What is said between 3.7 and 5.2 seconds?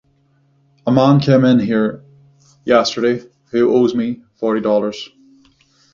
owes me forty dollars.